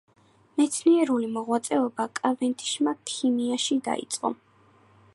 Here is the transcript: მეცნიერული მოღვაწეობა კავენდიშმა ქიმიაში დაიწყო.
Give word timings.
მეცნიერული 0.59 1.29
მოღვაწეობა 1.35 2.09
კავენდიშმა 2.21 2.97
ქიმიაში 3.13 3.81
დაიწყო. 3.91 4.35